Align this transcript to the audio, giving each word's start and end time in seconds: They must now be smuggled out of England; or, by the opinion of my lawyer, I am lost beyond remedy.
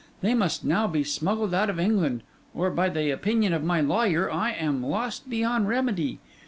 They 0.21 0.33
must 0.33 0.65
now 0.65 0.87
be 0.87 1.03
smuggled 1.03 1.53
out 1.53 1.69
of 1.69 1.79
England; 1.79 2.23
or, 2.55 2.71
by 2.71 2.89
the 2.89 3.11
opinion 3.11 3.53
of 3.53 3.63
my 3.63 3.81
lawyer, 3.81 4.31
I 4.31 4.49
am 4.51 4.83
lost 4.83 5.29
beyond 5.29 5.67
remedy. 5.67 6.17